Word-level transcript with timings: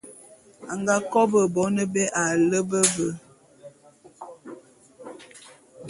A 0.71 0.73
nga 0.79 0.95
kobô 1.11 1.41
bone 1.53 1.83
bé 1.93 2.03
a 2.21 2.23
lepe 2.49 2.81
be. 2.95 3.07